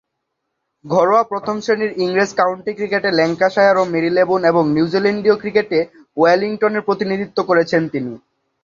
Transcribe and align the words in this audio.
ঘরোয়া 0.85 1.23
প্রথম-শ্রেণীর 1.23 1.91
ইংরেজ 1.97 2.31
কাউন্টি 2.33 2.71
ক্রিকেটে 2.73 3.09
ল্যাঙ্কাশায়ার 3.11 3.75
ও 3.77 3.93
মেরিলেবোন 3.93 4.41
এবং 4.45 4.63
নিউজিল্যান্ডীয় 4.75 5.35
ক্রিকেটে 5.37 5.79
ওয়েলিংটনের 6.17 6.85
প্রতিনিধিত্ব 6.87 7.37
করেছেন 7.43 7.81
তিনি। 7.93 8.13